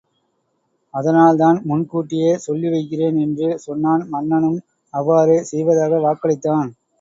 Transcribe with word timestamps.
அதனால்தான் 0.93 1.57
முன் 1.65 1.83
கூட்டியே 1.91 2.31
சொல்லி 2.45 2.69
வைக்கிறேன்! 2.69 3.19
என்று 3.19 3.49
சொன்னான் 3.65 4.03
மன்னனும் 4.09 4.59
அவ்வாறே 4.93 5.37
செய்வதாக 5.45 6.01
வாக்களித்தான். 6.03 6.69